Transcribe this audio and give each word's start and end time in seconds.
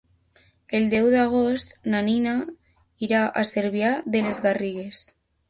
El 0.77 0.87
deu 0.93 1.09
d'agost 1.15 1.75
na 1.95 2.01
Nina 2.07 2.33
irà 3.09 3.21
a 3.27 3.45
Cervià 3.51 3.93
de 4.17 4.25
les 4.31 4.43
Garrigues. 4.49 5.07